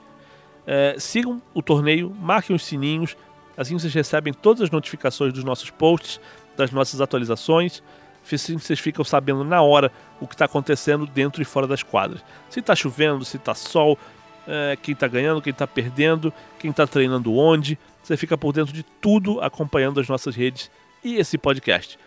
É, 0.65 0.95
sigam 0.97 1.39
o 1.53 1.61
torneio, 1.61 2.09
marquem 2.19 2.55
os 2.55 2.65
sininhos, 2.65 3.15
assim 3.55 3.77
vocês 3.77 3.93
recebem 3.93 4.33
todas 4.33 4.63
as 4.63 4.71
notificações 4.71 5.31
dos 5.31 5.43
nossos 5.43 5.69
posts, 5.69 6.19
das 6.57 6.71
nossas 6.71 6.99
atualizações. 6.99 7.83
Assim 8.23 8.57
vocês 8.57 8.79
ficam 8.79 9.05
sabendo 9.05 9.43
na 9.43 9.61
hora 9.61 9.91
o 10.19 10.27
que 10.27 10.33
está 10.33 10.45
acontecendo 10.45 11.05
dentro 11.05 11.43
e 11.43 11.45
fora 11.45 11.67
das 11.67 11.83
quadras. 11.83 12.23
Se 12.49 12.59
está 12.59 12.75
chovendo, 12.75 13.23
se 13.23 13.37
está 13.37 13.53
sol, 13.53 13.99
é, 14.47 14.75
quem 14.81 14.93
está 14.93 15.07
ganhando, 15.07 15.43
quem 15.43 15.51
está 15.51 15.67
perdendo, 15.67 16.33
quem 16.57 16.71
está 16.71 16.87
treinando 16.87 17.35
onde. 17.35 17.77
Você 18.01 18.17
fica 18.17 18.35
por 18.35 18.51
dentro 18.51 18.73
de 18.73 18.81
tudo 18.81 19.39
acompanhando 19.41 19.99
as 19.99 20.07
nossas 20.07 20.35
redes 20.35 20.71
e 21.03 21.17
esse 21.17 21.37
podcast. 21.37 21.99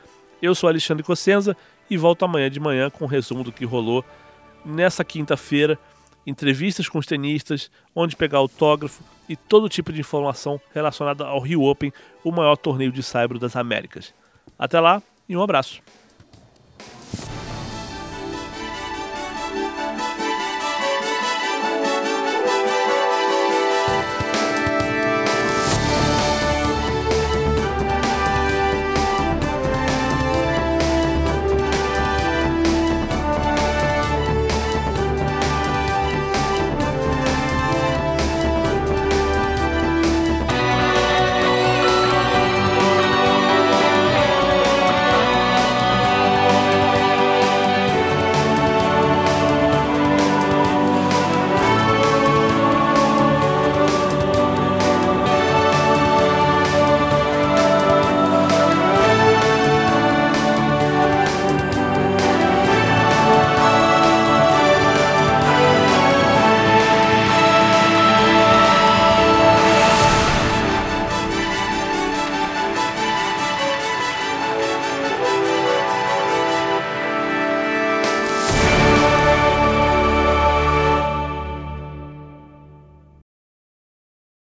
Eu 0.43 0.57
sou 0.57 0.69
Alexandre 0.69 1.05
Cossenza 1.05 1.57
e 1.89 1.97
volto 1.97 2.25
amanhã 2.25 2.51
de 2.51 2.59
manhã 2.59 2.91
com 2.91 3.05
um 3.05 3.09
resumo 3.09 3.45
do 3.45 3.53
que 3.53 3.65
rolou 3.65 4.05
nessa 4.65 5.05
quinta-feira, 5.05 5.79
entrevistas 6.27 6.89
com 6.89 6.99
os 6.99 7.07
tenistas, 7.07 7.71
onde 7.95 8.17
pegar 8.17 8.39
autógrafo 8.39 9.03
e 9.29 9.37
todo 9.37 9.69
tipo 9.69 9.93
de 9.93 10.01
informação 10.01 10.61
relacionada 10.73 11.25
ao 11.27 11.41
Rio 11.41 11.63
Open, 11.63 11.93
o 12.23 12.31
maior 12.31 12.57
torneio 12.57 12.93
de 12.93 13.03
saibro 13.03 13.39
das 13.39 13.57
Américas. 13.57 14.15
Até 14.59 14.81
lá 14.81 15.03
e 15.29 15.37
um 15.37 15.43
abraço. 15.43 15.83